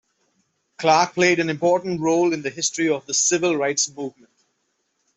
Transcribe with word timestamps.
Clark 0.79 1.13
played 1.13 1.37
an 1.37 1.47
important 1.51 2.01
role 2.01 2.33
in 2.33 2.41
the 2.41 2.49
history 2.49 2.89
of 2.89 3.05
the 3.05 3.13
Civil 3.13 3.55
Rights 3.55 3.87
Movement. 3.87 4.33